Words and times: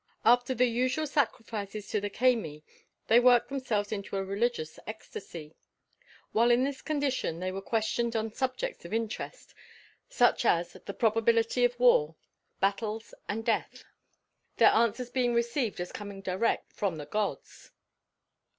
After 0.25 0.55
the 0.55 0.65
usual 0.65 1.05
sacrifices 1.05 1.87
to 1.89 2.01
the 2.01 2.09
Cemi 2.09 2.63
they 3.05 3.19
worked 3.19 3.49
themselves 3.49 3.91
into 3.91 4.17
a 4.17 4.23
religious 4.25 4.79
ecstasy; 4.87 5.53
while 6.31 6.49
in 6.49 6.63
this 6.63 6.81
condition 6.81 7.39
they 7.39 7.51
were 7.51 7.61
questioned 7.61 8.15
on 8.15 8.31
subjects 8.33 8.83
of 8.83 8.95
interest, 8.95 9.53
such 10.09 10.43
as 10.43 10.73
the 10.73 10.93
probability 10.95 11.63
of 11.65 11.79
war, 11.79 12.15
battles 12.59 13.13
and 13.29 13.45
death, 13.45 13.83
their 14.57 14.71
answers 14.71 15.11
being 15.11 15.35
received 15.35 15.79
as 15.79 15.91
coming 15.91 16.21
direct 16.21 16.73
from 16.73 16.95
the 16.95 17.05
Gods. 17.05 17.69